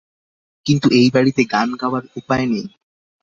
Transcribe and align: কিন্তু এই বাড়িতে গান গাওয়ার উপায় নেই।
কিন্তু 0.65 0.87
এই 0.99 1.07
বাড়িতে 1.13 1.41
গান 1.53 1.69
গাওয়ার 1.81 2.03
উপায় 2.19 2.45
নেই। 2.45 2.65